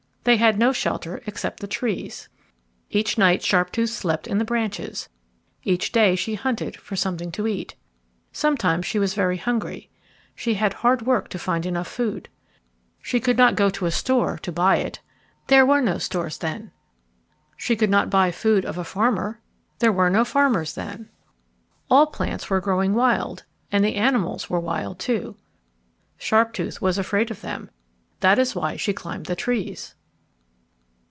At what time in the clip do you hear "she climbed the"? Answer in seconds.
28.75-29.35